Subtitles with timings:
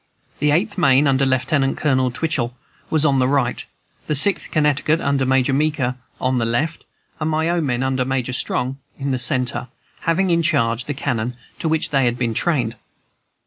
[0.39, 2.55] The Eighth Maine, under Lieutenant Colonel Twichell,
[2.89, 3.63] was on the right,
[4.07, 6.85] the Sixth Connecticut, under Major Meeker, on the left,
[7.19, 9.67] and my own men, under Major Strong, in the centre,
[9.99, 12.75] having in charge the cannon, to which they had been trained.